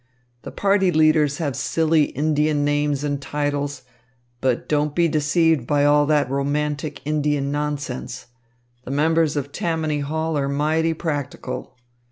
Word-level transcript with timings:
The 0.41 0.49
party 0.51 0.91
leaders 0.91 1.37
have 1.37 1.55
silly 1.55 2.05
Indian 2.05 2.65
names 2.65 3.03
and 3.03 3.21
titles. 3.21 3.83
But 4.39 4.67
don't 4.67 4.95
be 4.95 5.07
deceived 5.07 5.67
by 5.67 5.85
all 5.85 6.07
that 6.07 6.27
romantic 6.27 7.03
Indian 7.05 7.51
nonsense. 7.51 8.25
The 8.83 8.89
members 8.89 9.35
of 9.37 9.51
Tammany 9.51 9.99
Hall 9.99 10.39
are 10.39 10.49
mighty 10.49 10.95
practical. 10.95 11.77